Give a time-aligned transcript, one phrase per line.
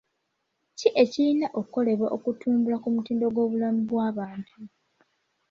[0.77, 4.59] Ki ekirina okukolebwa okutumbula ku mutindo gw'obulamu bw'abantu?